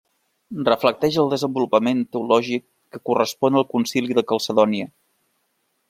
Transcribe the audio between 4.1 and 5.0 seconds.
de Calcedònia.